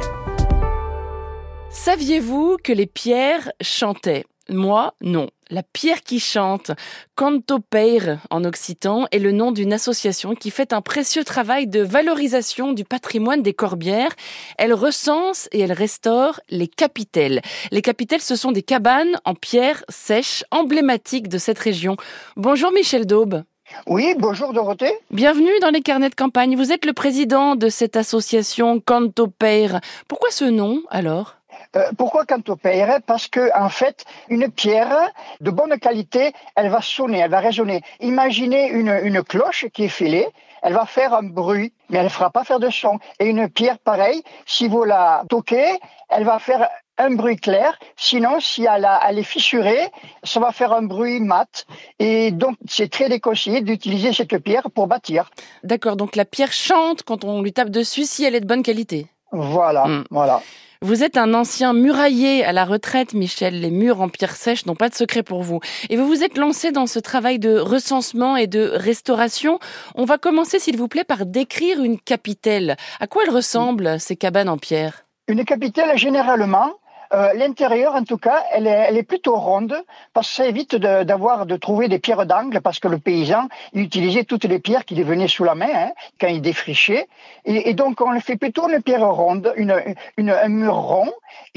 Saviez-vous 1.70 2.56
que 2.60 2.72
les 2.72 2.86
pierres 2.86 3.52
chantaient? 3.60 4.24
Moi, 4.48 4.94
non. 5.00 5.28
La 5.48 5.62
pierre 5.62 6.02
qui 6.02 6.18
chante, 6.18 6.72
Canto 7.14 7.60
Peir 7.60 8.18
en 8.30 8.42
occitan, 8.42 9.06
est 9.12 9.20
le 9.20 9.30
nom 9.30 9.52
d'une 9.52 9.72
association 9.72 10.34
qui 10.34 10.50
fait 10.50 10.72
un 10.72 10.82
précieux 10.82 11.22
travail 11.22 11.68
de 11.68 11.82
valorisation 11.82 12.72
du 12.72 12.84
patrimoine 12.84 13.42
des 13.42 13.54
Corbières. 13.54 14.16
Elle 14.58 14.74
recense 14.74 15.48
et 15.52 15.60
elle 15.60 15.72
restaure 15.72 16.40
les 16.50 16.66
capitelles. 16.66 17.42
Les 17.70 17.82
capitelles, 17.82 18.20
ce 18.20 18.34
sont 18.34 18.50
des 18.50 18.64
cabanes 18.64 19.20
en 19.24 19.36
pierre 19.36 19.84
sèche 19.88 20.42
emblématiques 20.50 21.28
de 21.28 21.38
cette 21.38 21.60
région. 21.60 21.96
Bonjour 22.36 22.72
Michel 22.72 23.06
Daube. 23.06 23.44
Oui, 23.86 24.14
bonjour 24.18 24.52
Dorothée. 24.52 24.92
Bienvenue 25.10 25.58
dans 25.60 25.70
les 25.70 25.80
carnets 25.80 26.08
de 26.10 26.14
campagne. 26.14 26.56
Vous 26.56 26.72
êtes 26.72 26.84
le 26.84 26.92
président 26.92 27.56
de 27.56 27.68
cette 27.68 27.96
association 27.96 28.80
Canto 28.80 29.28
Peir. 29.28 29.80
Pourquoi 30.08 30.30
ce 30.30 30.44
nom 30.44 30.82
alors? 30.90 31.36
Euh, 31.74 31.90
pourquoi 31.96 32.24
Canto 32.24 32.56
Peir 32.56 33.00
Parce 33.06 33.28
que 33.28 33.50
en 33.58 33.68
fait, 33.68 34.04
une 34.28 34.50
pierre 34.50 35.10
de 35.40 35.50
bonne 35.50 35.78
qualité, 35.78 36.32
elle 36.54 36.70
va 36.70 36.80
sonner, 36.80 37.18
elle 37.18 37.30
va 37.30 37.40
résonner. 37.40 37.82
Imaginez 38.00 38.68
une, 38.68 38.98
une 39.02 39.22
cloche 39.22 39.66
qui 39.72 39.84
est 39.84 39.88
filée, 39.88 40.26
elle 40.66 40.72
va 40.72 40.84
faire 40.84 41.14
un 41.14 41.22
bruit, 41.22 41.72
mais 41.88 41.98
elle 41.98 42.06
ne 42.06 42.10
fera 42.10 42.30
pas 42.30 42.42
faire 42.42 42.58
de 42.58 42.70
son. 42.70 42.98
Et 43.20 43.26
une 43.26 43.48
pierre 43.48 43.78
pareille, 43.78 44.20
si 44.46 44.66
vous 44.66 44.82
la 44.82 45.22
toquez, 45.28 45.78
elle 46.08 46.24
va 46.24 46.40
faire 46.40 46.68
un 46.98 47.14
bruit 47.14 47.36
clair. 47.36 47.78
Sinon, 47.96 48.40
si 48.40 48.64
elle, 48.64 48.88
elle 49.08 49.20
est 49.20 49.22
fissurée, 49.22 49.92
ça 50.24 50.40
va 50.40 50.50
faire 50.50 50.72
un 50.72 50.82
bruit 50.82 51.20
mat. 51.20 51.66
Et 52.00 52.32
donc, 52.32 52.56
c'est 52.68 52.90
très 52.90 53.08
déconseillé 53.08 53.60
d'utiliser 53.60 54.12
cette 54.12 54.36
pierre 54.38 54.68
pour 54.74 54.88
bâtir. 54.88 55.30
D'accord. 55.62 55.94
Donc, 55.94 56.16
la 56.16 56.24
pierre 56.24 56.52
chante 56.52 57.04
quand 57.04 57.22
on 57.22 57.42
lui 57.42 57.52
tape 57.52 57.70
dessus 57.70 58.02
si 58.02 58.24
elle 58.24 58.34
est 58.34 58.40
de 58.40 58.46
bonne 58.46 58.64
qualité. 58.64 59.06
Voilà, 59.32 59.86
hmm. 59.86 60.04
voilà. 60.10 60.42
Vous 60.82 61.02
êtes 61.02 61.16
un 61.16 61.32
ancien 61.32 61.72
murailler 61.72 62.44
à 62.44 62.52
la 62.52 62.64
retraite, 62.64 63.14
Michel. 63.14 63.60
Les 63.60 63.70
murs 63.70 64.02
en 64.02 64.08
pierre 64.08 64.36
sèche 64.36 64.66
n'ont 64.66 64.74
pas 64.74 64.90
de 64.90 64.94
secret 64.94 65.22
pour 65.22 65.42
vous. 65.42 65.60
Et 65.88 65.96
vous 65.96 66.06
vous 66.06 66.22
êtes 66.22 66.36
lancé 66.36 66.70
dans 66.70 66.86
ce 66.86 66.98
travail 66.98 67.38
de 67.38 67.58
recensement 67.58 68.36
et 68.36 68.46
de 68.46 68.70
restauration. 68.74 69.58
On 69.94 70.04
va 70.04 70.18
commencer, 70.18 70.58
s'il 70.58 70.76
vous 70.76 70.88
plaît, 70.88 71.04
par 71.04 71.24
décrire 71.24 71.82
une 71.82 71.98
capitelle. 71.98 72.76
À 73.00 73.06
quoi 73.06 73.24
elles 73.24 73.34
ressemblent, 73.34 73.98
ces 73.98 74.16
cabanes 74.16 74.50
en 74.50 74.58
pierre? 74.58 75.06
Une 75.28 75.44
capitelle, 75.44 75.96
généralement, 75.96 76.74
euh, 77.12 77.32
l'intérieur, 77.34 77.94
en 77.94 78.04
tout 78.04 78.18
cas, 78.18 78.44
elle 78.52 78.66
est, 78.66 78.86
elle 78.88 78.96
est, 78.96 79.02
plutôt 79.02 79.36
ronde 79.36 79.76
parce 80.12 80.28
que 80.28 80.34
ça 80.34 80.46
évite 80.46 80.76
d'avoir 80.76 81.46
de, 81.46 81.56
trouver 81.56 81.88
des 81.88 81.98
pierres 81.98 82.26
d'angle 82.26 82.60
parce 82.60 82.80
que 82.80 82.88
le 82.88 82.98
paysan 82.98 83.48
il 83.72 83.82
utilisait 83.82 84.24
toutes 84.24 84.44
les 84.44 84.58
pierres 84.58 84.84
qui 84.84 84.94
lui 84.94 85.04
venaient 85.04 85.28
sous 85.28 85.44
la 85.44 85.54
main 85.54 85.68
hein, 85.72 85.92
quand 86.20 86.28
il 86.28 86.42
défrichait. 86.42 87.08
Et, 87.44 87.70
et, 87.70 87.74
donc 87.74 88.00
on 88.00 88.18
fait 88.20 88.36
plutôt 88.36 88.68
une 88.68 88.82
pierre 88.82 89.08
ronde, 89.08 89.52
une, 89.56 89.74
une, 90.16 90.30
un 90.30 90.48
mur 90.48 90.74
rond 90.74 91.12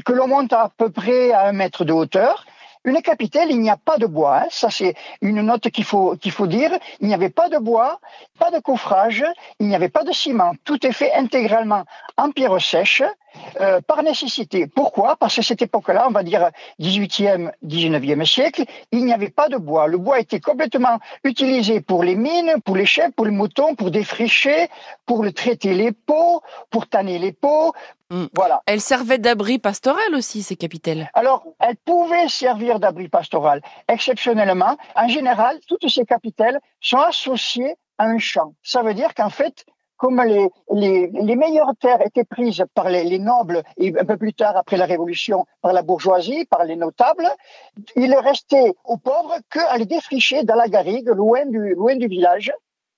que 0.05 0.13
l'on 0.13 0.27
monte 0.27 0.53
à 0.53 0.71
peu 0.75 0.89
près 0.89 1.31
à 1.31 1.47
un 1.47 1.53
mètre 1.53 1.85
de 1.85 1.93
hauteur 1.93 2.45
une 2.89 3.01
capitale, 3.01 3.51
il 3.51 3.59
n'y 3.59 3.69
a 3.69 3.77
pas 3.77 3.97
de 3.97 4.05
bois. 4.05 4.41
Hein. 4.41 4.47
Ça, 4.49 4.69
c'est 4.69 4.95
une 5.21 5.41
note 5.41 5.69
qu'il 5.69 5.83
faut, 5.83 6.15
qu'il 6.15 6.31
faut 6.31 6.47
dire. 6.47 6.71
Il 6.99 7.07
n'y 7.07 7.13
avait 7.13 7.29
pas 7.29 7.49
de 7.49 7.57
bois, 7.57 7.99
pas 8.37 8.51
de 8.51 8.59
coffrage, 8.59 9.23
il 9.59 9.67
n'y 9.67 9.75
avait 9.75 9.89
pas 9.89 10.03
de 10.03 10.11
ciment. 10.11 10.53
Tout 10.63 10.85
est 10.85 10.91
fait 10.91 11.13
intégralement 11.13 11.83
en 12.17 12.31
pierre 12.31 12.59
sèche, 12.61 13.03
euh, 13.61 13.79
par 13.81 14.03
nécessité. 14.03 14.67
Pourquoi? 14.67 15.15
Parce 15.15 15.35
que 15.35 15.41
cette 15.41 15.61
époque-là, 15.61 16.05
on 16.07 16.11
va 16.11 16.23
dire 16.23 16.49
18e, 16.79 17.51
19e 17.65 18.25
siècle, 18.25 18.63
il 18.91 19.05
n'y 19.05 19.13
avait 19.13 19.29
pas 19.29 19.49
de 19.49 19.57
bois. 19.57 19.87
Le 19.87 19.97
bois 19.97 20.19
était 20.19 20.39
complètement 20.39 20.99
utilisé 21.23 21.79
pour 21.79 22.03
les 22.03 22.15
mines, 22.15 22.55
pour 22.65 22.75
les 22.75 22.85
chèvres, 22.85 23.13
pour 23.15 23.25
les 23.25 23.31
moutons, 23.31 23.75
pour 23.75 23.91
défricher, 23.91 24.69
pour 25.05 25.25
traiter 25.33 25.73
les 25.73 25.91
pots, 25.91 26.41
pour 26.69 26.87
tanner 26.87 27.19
les 27.19 27.31
pots, 27.31 27.73
Mm. 28.09 28.25
Voilà. 28.33 28.61
Elle 28.65 28.81
servait 28.81 29.17
d'abri 29.17 29.59
pastoral 29.59 30.15
aussi, 30.15 30.43
ces 30.43 30.55
capitelles. 30.55 31.09
Alors, 31.13 31.43
elles 31.59 31.77
pouvaient 31.77 32.27
servir 32.27 32.79
d'abri 32.79 33.07
pastoral. 33.07 33.61
Exceptionnellement, 33.87 34.77
en 34.95 35.07
général, 35.07 35.59
toutes 35.67 35.87
ces 35.87 36.05
capitelles 36.05 36.59
sont 36.81 36.99
associées 36.99 37.75
à 37.97 38.05
un 38.05 38.17
champ. 38.17 38.53
Ça 38.63 38.81
veut 38.81 38.93
dire 38.93 39.13
qu'en 39.13 39.29
fait, 39.29 39.65
comme 39.97 40.23
les, 40.23 40.47
les, 40.71 41.07
les, 41.07 41.35
meilleures 41.35 41.75
terres 41.79 42.01
étaient 42.05 42.23
prises 42.23 42.63
par 42.73 42.89
les, 42.89 43.03
les, 43.03 43.19
nobles 43.19 43.63
et 43.77 43.93
un 43.99 44.05
peu 44.05 44.15
plus 44.15 44.33
tard, 44.33 44.55
après 44.55 44.77
la 44.77 44.85
Révolution, 44.85 45.45
par 45.61 45.73
la 45.73 45.81
bourgeoisie, 45.81 46.45
par 46.45 46.63
les 46.63 46.77
notables, 46.77 47.27
il 47.97 48.15
restait 48.15 48.73
aux 48.85 48.97
pauvres 48.97 49.35
qu'à 49.51 49.77
les 49.77 49.85
défricher 49.85 50.43
dans 50.43 50.55
la 50.55 50.69
garrigue, 50.69 51.09
loin 51.09 51.45
du, 51.45 51.75
loin 51.75 51.97
du 51.97 52.07
village. 52.07 52.53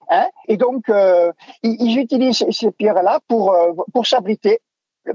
Hein 0.10 0.28
et 0.48 0.58
donc, 0.58 0.90
euh, 0.90 1.32
ils, 1.64 1.98
utilisent 1.98 2.46
ces 2.52 2.72
pierres-là 2.72 3.20
pour, 3.28 3.54
euh, 3.54 3.72
pour 3.94 4.06
s'abriter 4.06 4.62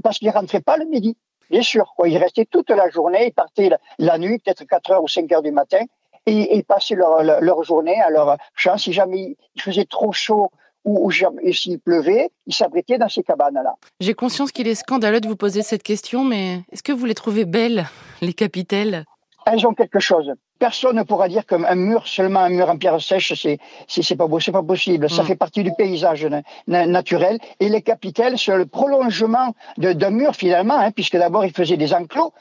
parce 0.03 0.19
qu'ils 0.19 0.31
rentraient 0.31 0.61
pas 0.61 0.77
le 0.77 0.85
midi. 0.87 1.17
Bien 1.51 1.63
sûr, 1.63 1.93
quoi. 1.97 2.09
Ils 2.09 2.19
restaient 2.19 2.45
toute 2.45 2.71
la 2.71 2.89
journée, 2.91 3.27
ils 3.27 3.33
partaient 3.33 3.71
la, 3.99 4.19
nuit, 4.19 4.39
peut-être 4.39 4.65
4 4.65 4.91
heures 4.91 5.03
ou 5.03 5.09
5 5.09 5.31
heures 5.33 5.43
du 5.43 5.53
matin, 5.53 5.81
et, 6.27 6.57
ils 6.57 6.65
passaient 6.65 6.97
leur, 6.97 7.23
leur, 7.23 7.63
journée 7.63 8.01
à 8.01 8.11
leur 8.11 8.37
champ. 8.55 8.77
Si 8.79 8.93
jamais 8.93 9.37
il 9.55 9.63
faisait 9.63 9.85
trop 9.85 10.13
chaud 10.13 10.51
ou, 10.85 11.07
ou 11.07 11.53
s'il 11.53 11.79
pleuvait, 11.79 12.31
ils 12.47 12.55
s'abritaient 12.55 12.99
dans 12.99 13.09
ces 13.09 13.23
cabanes-là. 13.23 13.75
J'ai 14.01 14.15
conscience 14.15 14.51
qu'il 14.51 14.67
est 14.67 14.75
scandaleux 14.75 15.21
de 15.21 15.29
vous 15.29 15.37
poser 15.37 15.63
cette 15.63 15.85
question, 15.85 16.25
mais 16.25 16.63
est-ce 16.73 16.83
que 16.83 16.93
vous 16.93 17.07
les 17.07 17.15
trouvez 17.15 17.45
belles, 17.45 17.87
les 18.23 18.33
capitelles 18.33 19.05
elles 19.47 19.65
ont 19.65 19.75
quelque 19.75 20.01
chose. 20.01 20.33
Personne 20.59 20.97
ne 20.97 21.03
pourra 21.03 21.29
dire 21.29 21.45
qu'un 21.45 21.75
mur, 21.75 22.07
seulement 22.07 22.41
un 22.41 22.49
mur 22.49 22.69
en 22.71 22.79
pierre 22.79 23.01
sèche, 23.01 23.35
c'est 23.35 23.59
c'est 23.89 24.17
pas 24.17 24.27
beau, 24.27 24.41
c'est 24.41 24.53
pas 24.53 24.63
possible. 24.63 25.11
Ça 25.11 25.23
mm. 25.23 25.27
fait 25.27 25.37
partie 25.37 25.63
du 25.63 25.73
paysage 25.73 26.27
naturel. 26.67 27.39
Et 27.61 27.69
les 27.69 27.83
capitelles, 27.83 28.39
c'est 28.39 28.57
le 28.57 28.67
prolongement 28.67 29.55
d'un 29.77 30.11
mur 30.11 30.35
finalement, 30.35 30.79
hein, 30.79 30.91
puisque 30.93 31.17
d'abord 31.17 31.45
ils 31.45 31.53
faisaient 31.53 31.77
des 31.77 31.93
enclos. 31.93 32.33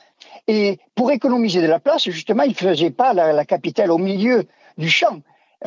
Et 0.47 0.79
pour 0.95 1.11
économiser 1.11 1.61
de 1.61 1.67
la 1.67 1.79
place, 1.79 2.09
justement, 2.09 2.43
ils 2.43 2.55
faisaient 2.55 2.91
pas 2.91 3.13
la, 3.13 3.33
la 3.33 3.45
capitale 3.45 3.91
au 3.91 3.97
milieu 3.97 4.45
du 4.77 4.89
champ. 4.89 5.19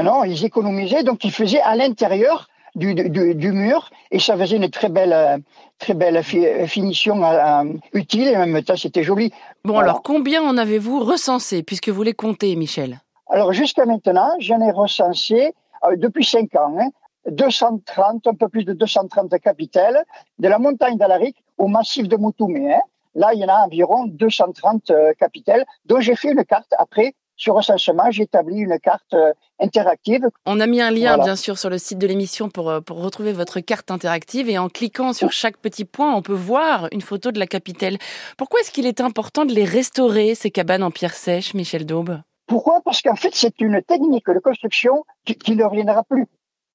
Non, 0.03 0.25
ils 0.25 0.45
économisaient, 0.45 1.03
donc 1.03 1.25
ils 1.25 1.33
faisaient 1.33 1.61
à 1.61 1.75
l'intérieur 1.75 2.49
du, 2.79 2.95
du, 2.95 3.35
du, 3.35 3.53
mur 3.53 3.91
et 4.11 4.19
ça 4.19 4.37
faisait 4.37 4.57
une 4.57 4.71
très 4.71 4.89
belle, 4.89 5.13
euh, 5.13 5.39
très 5.79 5.95
belle 5.95 6.23
finition 6.23 7.23
euh, 7.23 7.65
utile 7.93 8.29
et 8.29 8.37
en 8.37 8.47
même 8.47 8.63
temps 8.63 8.77
c'était 8.77 9.03
joli. 9.03 9.33
Bon 9.65 9.79
alors 9.79 10.03
combien 10.03 10.43
en 10.43 10.57
avez-vous 10.57 11.01
recensé 11.01 11.63
puisque 11.63 11.89
vous 11.89 12.03
les 12.03 12.15
comptez 12.15 12.55
Michel? 12.57 13.01
Alors 13.29 13.53
jusqu'à 13.53 13.85
maintenant 13.85 14.31
j'en 14.39 14.61
ai 14.61 14.71
recensé 14.71 15.53
euh, 15.85 15.97
depuis 15.97 16.25
5 16.25 16.55
ans 16.57 16.77
hein, 16.79 16.89
230, 17.31 18.27
un 18.27 18.35
peu 18.35 18.49
plus 18.49 18.65
de 18.65 18.73
230 18.73 19.39
capitales 19.41 20.05
de 20.39 20.49
la 20.49 20.59
montagne 20.59 20.97
d'Alaric 20.97 21.37
au 21.59 21.67
massif 21.67 22.09
de 22.09 22.17
Moutoumé. 22.17 22.75
Hein. 22.75 22.81
Là 23.15 23.31
il 23.35 23.41
y 23.41 23.45
en 23.45 23.49
a 23.49 23.65
environ 23.65 24.07
230 24.07 24.93
capitales 25.19 25.65
dont 25.85 26.01
j'ai 26.01 26.15
fait 26.15 26.31
une 26.31 26.45
carte 26.45 26.73
après 26.79 27.15
sur 27.39 27.55
recensement, 27.55 28.11
j'ai 28.11 28.25
établi 28.25 28.59
une 28.59 28.79
carte 28.81 29.15
euh, 29.15 29.33
interactive. 29.61 30.29
On 30.45 30.59
a 30.59 30.67
mis 30.67 30.81
un 30.81 30.91
lien, 30.91 31.17
bien 31.17 31.37
sûr, 31.37 31.57
sur 31.57 31.71
le 31.71 31.79
site 31.79 31.99
de 31.99 32.07
l'émission 32.07 32.51
pour, 32.51 32.69
euh, 32.69 32.81
pour 32.81 33.01
retrouver 33.01 33.33
votre 33.33 33.61
carte 33.61 33.93
interactive 33.93 34.51
et 34.51 34.59
en 34.59 34.69
cliquant 34.69 35.13
sur 35.13 35.31
chaque 35.31 35.57
petit 35.57 35.85
point, 35.85 36.15
on 36.15 36.21
peut 36.21 36.33
voir 36.33 36.89
une 36.91 37.01
photo 37.01 37.31
de 37.31 37.39
la 37.39 37.47
capitale. 37.47 37.97
Pourquoi 38.37 38.61
est-ce 38.61 38.73
qu'il 38.73 38.87
est 38.87 39.01
important 39.01 39.45
de 39.45 39.55
les 39.55 39.65
restaurer, 39.65 40.35
ces 40.35 40.51
cabanes 40.51 40.83
en 40.83 40.91
pierre 40.91 41.15
sèche, 41.15 41.55
Michel 41.55 41.87
Daube? 41.87 42.21
Pourquoi? 42.49 42.81
Parce 42.85 43.03
qu'en 43.03 43.17
fait, 43.17 43.35
c'est 43.35 43.61
une 43.61 43.83
technique 43.83 44.29
de 44.29 44.41
construction 44.41 45.05
qui, 45.25 45.55
ne 45.55 45.65
reviendra 45.65 46.03
plus 46.03 46.27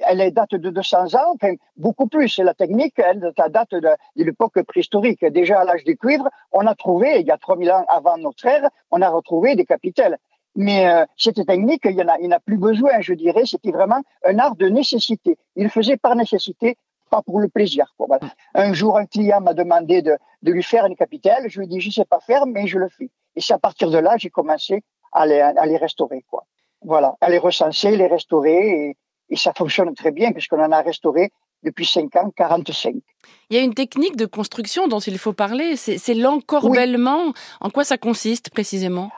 elle 0.06 0.34
date 0.34 0.56
de 0.56 0.70
200 0.70 1.16
ans, 1.16 1.34
enfin 1.36 1.54
beaucoup 1.78 2.08
plus. 2.08 2.38
La 2.40 2.54
technique, 2.54 2.96
elle 2.98 3.32
date 3.50 3.72
de, 3.72 3.90
l'époque 4.16 4.62
préhistorique. 4.64 5.24
Déjà 5.26 5.62
à 5.62 5.66
l'âge 5.66 5.84
du 5.84 5.96
cuivre, 5.98 6.30
on 6.52 6.66
a 6.68 6.76
trouvé, 6.76 7.20
il 7.20 7.28
y 7.28 7.32
a 7.32 7.38
3000 7.38 7.72
ans 7.72 7.86
avant 7.88 8.18
notre 8.18 8.46
ère, 8.46 8.70
on 8.92 9.02
a 9.02 9.10
retrouvé 9.10 9.56
des 9.56 9.66
capitales. 9.66 10.18
Mais 10.56 10.88
euh, 10.88 11.06
cette 11.18 11.46
technique, 11.46 11.82
il 11.86 11.96
n'y 11.96 12.04
en, 12.04 12.32
a, 12.32 12.40
plus 12.40 12.58
besoin, 12.58 13.00
je 13.00 13.14
dirais. 13.14 13.44
C'était 13.46 13.72
vraiment 13.72 14.02
un 14.24 14.38
art 14.40 14.56
de 14.56 14.68
nécessité. 14.68 15.38
Il 15.56 15.64
le 15.64 15.70
faisait 15.70 15.98
par 15.98 16.16
nécessité, 16.16 16.78
pas 17.10 17.22
pour 17.22 17.40
le 17.40 17.48
plaisir. 17.50 17.94
Un 18.54 18.74
jour, 18.74 18.98
un 18.98 19.06
client 19.06 19.42
m'a 19.42 19.54
demandé 19.54 20.02
de, 20.02 20.18
de, 20.44 20.52
lui 20.52 20.64
faire 20.64 20.86
une 20.86 20.96
capitale. 20.96 21.46
Je 21.48 21.60
lui 21.60 21.66
ai 21.66 21.70
dit, 21.70 21.82
je 21.82 21.90
sais 21.90 22.06
pas 22.06 22.20
faire, 22.20 22.46
mais 22.46 22.68
je 22.68 22.78
le 22.78 22.90
fais. 22.90 23.10
Et 23.36 23.42
c'est 23.42 23.54
à 23.54 23.60
partir 23.60 23.90
de 23.90 23.98
là, 23.98 24.16
j'ai 24.18 24.30
commencé 24.30 24.84
à 25.12 25.26
les, 25.26 25.40
à 25.40 25.66
les 25.66 25.78
restaurer. 25.78 26.24
Quoi. 26.30 26.46
Voilà, 26.82 27.16
à 27.22 27.30
les 27.30 27.40
recenser, 27.40 27.96
les 27.96 28.08
restaurer. 28.08 28.90
Et, 28.90 28.98
et 29.30 29.36
ça 29.36 29.54
fonctionne 29.54 29.94
très 29.96 30.12
bien, 30.12 30.32
puisqu'on 30.32 30.62
en 30.62 30.72
a 30.72 30.82
restauré 30.82 31.32
depuis 31.64 31.86
5 31.86 32.16
ans, 32.18 32.32
45. 32.36 32.96
Il 33.50 33.58
y 33.58 33.60
a 33.60 33.64
une 33.64 33.74
technique 33.74 34.16
de 34.16 34.26
construction 34.26 34.88
dont 34.88 35.00
il 35.00 35.18
faut 35.18 35.34
parler, 35.34 35.76
c'est 35.76 36.14
l'encorbellement. 36.14 37.34
En 37.62 37.70
quoi 37.70 37.84
ça 37.84 37.98
consiste 37.98 38.50
précisément? 38.50 39.12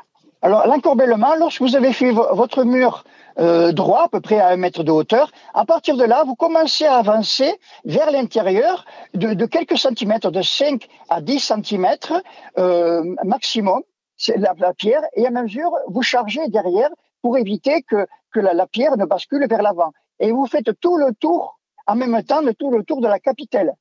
Alors, 0.45 0.67
l'encorbellement, 0.67 1.33
lorsque 1.39 1.63
vous 1.63 1.75
avez 1.75 1.91
fait 1.91 2.11
votre 2.11 2.65
mur 2.65 3.03
euh, 3.39 3.71
droit, 3.71 4.03
à 4.03 4.09
peu 4.09 4.21
près 4.21 4.37
à 4.37 4.49
un 4.49 4.57
mètre 4.57 4.83
de 4.83 4.91
hauteur, 4.91 5.31
à 5.55 5.65
partir 5.65 5.97
de 5.97 6.03
là, 6.03 6.23
vous 6.23 6.35
commencez 6.35 6.85
à 6.85 6.97
avancer 6.97 7.59
vers 7.83 8.11
l'intérieur 8.11 8.85
de, 9.15 9.33
de, 9.33 9.45
quelques 9.47 9.79
centimètres, 9.79 10.29
de 10.29 10.43
5 10.43 10.87
à 11.09 11.19
10 11.21 11.39
centimètres 11.39 12.21
euh, 12.59 13.15
maximum, 13.23 13.81
c'est 14.17 14.37
la, 14.37 14.53
pierre, 14.75 15.01
et 15.15 15.25
à 15.25 15.31
mesure, 15.31 15.71
vous 15.87 16.03
chargez 16.03 16.47
derrière 16.49 16.91
pour 17.23 17.39
éviter 17.39 17.81
que, 17.81 18.05
la, 18.35 18.53
la 18.53 18.67
pierre 18.67 18.97
ne 18.97 19.05
bascule 19.05 19.47
vers 19.49 19.63
l'avant. 19.63 19.93
Et 20.19 20.31
vous 20.31 20.45
faites 20.45 20.79
tout 20.79 20.97
le 20.97 21.11
tour, 21.15 21.59
en 21.87 21.95
même 21.95 22.21
temps, 22.21 22.41
le 22.41 22.53
tout 22.53 22.69
le 22.69 22.83
tour 22.83 23.01
de 23.01 23.07
la 23.07 23.17
capitale. 23.17 23.73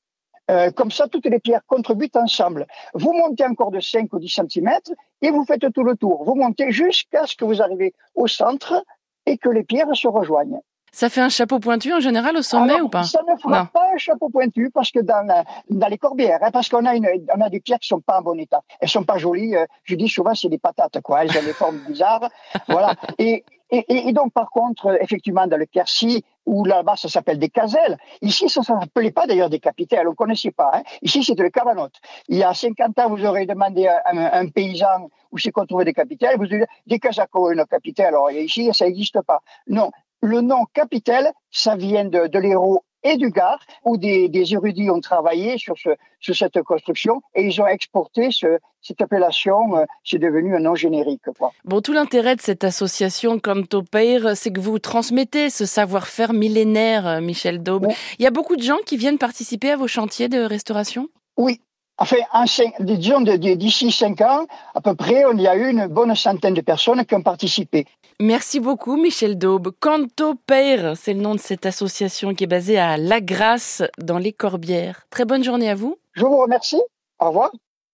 Euh, 0.51 0.71
comme 0.71 0.91
ça, 0.91 1.09
toutes 1.09 1.27
les 1.27 1.39
pierres 1.39 1.63
contribuent 1.67 2.11
ensemble. 2.15 2.67
Vous 2.93 3.13
montez 3.13 3.45
encore 3.47 3.71
de 3.71 3.81
5 3.81 4.13
ou 4.13 4.19
10 4.19 4.41
cm 4.51 4.71
et 5.23 5.31
vous 5.31 5.45
faites 5.45 5.73
tout 5.73 5.85
le 5.85 5.97
tour. 5.97 6.25
Vous 6.25 6.35
montez 6.35 6.71
jusqu'à 6.71 7.27
ce 7.27 7.35
que 7.35 7.45
vous 7.45 7.63
arrivez 7.63 7.95
au 8.15 8.27
centre 8.27 8.85
et 9.27 9.39
que 9.39 9.49
les 9.49 9.65
pierres 9.65 9.95
se 9.95 10.09
rejoignent. 10.09 10.61
Ça 10.95 11.09
fait 11.09 11.21
un 11.21 11.29
chapeau 11.29 11.59
pointu 11.59 11.93
en 11.93 11.99
général 11.99 12.37
au 12.37 12.43
sommet 12.43 12.81
ou 12.81 12.89
pas? 12.89 13.03
Ça 13.03 13.21
ne 13.29 13.37
fera 13.37 13.67
pas 13.67 13.89
un 13.93 13.97
chapeau 13.97 14.29
pointu 14.29 14.71
parce 14.73 14.93
que 14.93 15.01
dans, 15.01 15.27
dans 15.69 15.89
les 15.89 15.99
corbières, 15.99 16.39
hein, 16.41 16.53
parce 16.53 16.69
qu'on 16.69 16.85
a, 16.85 16.95
une, 16.95 17.09
on 17.37 17.41
a 17.41 17.51
des 17.51 17.59
pierres 17.59 17.81
qui 17.81 17.89
sont 17.89 18.01
pas 18.01 18.21
en 18.21 18.23
bon 18.23 18.39
état. 18.39 18.61
Elles 18.79 18.89
sont 18.89 19.03
pas 19.03 19.19
jolies. 19.19 19.57
Euh, 19.57 19.67
je 19.83 19.97
dis 19.97 20.09
souvent 20.09 20.37
c'est 20.37 20.49
des 20.49 20.59
patates 20.59 21.01
quoi. 21.01 21.25
Elles 21.25 21.37
ont 21.37 21.43
des 21.43 21.53
formes 21.53 21.79
bizarres. 21.89 22.29
Voilà. 22.69 22.95
Et, 23.19 23.45
et, 23.71 24.09
et, 24.09 24.13
donc, 24.13 24.33
par 24.33 24.51
contre, 24.51 24.97
effectivement, 25.01 25.47
dans 25.47 25.57
le 25.57 25.67
Quercy, 25.67 26.25
où 26.47 26.65
là-bas, 26.65 26.97
ça 26.97 27.09
s'appelle 27.09 27.39
des 27.39 27.49
caselles, 27.49 27.97
ici, 28.21 28.49
ça 28.49 28.61
ne 28.61 28.65
s'appelait 28.65 29.11
pas 29.11 29.27
d'ailleurs 29.27 29.51
des 29.51 29.59
capitales, 29.59 30.07
on 30.07 30.11
ne 30.11 30.17
connaissait 30.17 30.51
pas. 30.51 30.71
Hein. 30.75 30.83
Ici, 31.03 31.25
c'était 31.25 31.43
le 31.43 31.51
cabanote. 31.51 31.95
Il 32.29 32.37
y 32.37 32.43
a 32.43 32.53
50 32.53 32.99
ans, 32.99 33.09
vous 33.09 33.25
aurez 33.25 33.47
demandé 33.47 33.87
à 33.87 34.03
un, 34.13 34.49
paysan 34.49 35.09
où 35.33 35.39
c'est 35.39 35.51
qu'on 35.51 35.67
trouvait 35.67 35.85
des 35.85 35.95
capitales, 35.95 36.37
vous 36.37 36.45
avez 36.45 36.67
des 36.87 36.99
casacos, 36.99 37.51
une 37.53 37.65
capitale. 37.65 38.09
Alors, 38.09 38.31
ici, 38.31 38.69
ça 38.73 38.85
n'existe 38.85 39.21
pas. 39.23 39.41
Non, 39.67 39.91
le 40.21 40.41
nom 40.41 40.65
capitale, 40.73 41.33
ça 41.51 41.77
vient 41.77 42.05
de, 42.05 42.27
de 42.27 42.39
l'héros 42.39 42.85
et 43.05 43.17
du 43.17 43.31
Gard, 43.31 43.61
où 43.85 43.97
des, 43.97 44.29
des, 44.29 44.55
érudits 44.55 44.91
ont 44.91 45.01
travaillé 45.01 45.59
sur, 45.59 45.77
ce, 45.79 45.91
sur 46.21 46.35
cette 46.35 46.61
construction 46.63 47.23
et 47.35 47.47
ils 47.47 47.61
ont 47.61 47.67
exporté 47.67 48.31
ce, 48.31 48.59
cette 48.81 49.01
appellation, 49.01 49.77
euh, 49.77 49.85
c'est 50.05 50.19
devenu 50.19 50.57
un 50.57 50.61
nom 50.61 50.75
générique. 50.75 51.23
Quoi. 51.37 51.53
Bon, 51.65 51.81
tout 51.81 51.93
l'intérêt 51.93 52.37
de 52.37 52.41
cette 52.41 52.65
association 52.65 53.39
Canto 53.39 53.83
Peir, 53.83 54.37
c'est 54.37 54.51
que 54.51 54.61
vous 54.61 54.79
transmettez 54.79 55.51
ce 55.51 55.67
savoir-faire 55.67 56.33
millénaire, 56.33 57.07
euh, 57.07 57.21
Michel 57.21 57.63
Daube. 57.63 57.89
Il 58.19 58.25
y 58.25 58.27
a 58.27 58.31
beaucoup 58.31 58.57
de 58.57 58.63
gens 58.63 58.79
qui 58.87 58.97
viennent 58.97 59.19
participer 59.19 59.71
à 59.71 59.77
vos 59.77 59.89
chantiers 59.89 60.29
de 60.29 60.41
restauration? 60.41 61.09
Oui, 61.37 61.61
Enfin, 61.97 62.17
en 62.33 62.47
cinq, 62.47 62.75
disons 62.81 63.21
d'ici 63.21 63.93
cinq 63.93 64.21
ans, 64.21 64.47
à 64.75 64.81
peu 64.81 64.95
près, 64.95 65.25
on 65.27 65.37
y 65.37 65.47
a 65.47 65.55
eu 65.57 65.71
une 65.71 65.87
bonne 65.87 66.15
centaine 66.17 66.55
de 66.55 66.61
personnes 66.61 67.05
qui 67.05 67.15
ont 67.15 67.23
participé. 67.23 67.87
Merci 68.21 68.59
beaucoup, 68.61 68.97
Michel 68.97 69.39
Daube. 69.39 69.73
Canto 69.81 70.35
Père, 70.35 70.97
c'est 70.97 71.15
le 71.15 71.21
nom 71.21 71.35
de 71.35 71.41
cette 71.41 71.67
association 71.67 72.35
qui 72.35 72.45
est 72.45 72.49
basée 72.49 72.79
à 72.79 72.97
La 72.97 73.21
Grasse, 73.21 73.83
dans 73.99 74.19
les 74.19 74.33
Corbières. 74.33 75.07
Très 75.11 75.25
bonne 75.25 75.45
journée 75.45 75.71
à 75.71 75.75
vous. 75.75 75.97
Je 76.15 76.25
vous 76.25 76.39
remercie. 76.39 76.83
Au 77.21 77.29
revoir. 77.29 77.51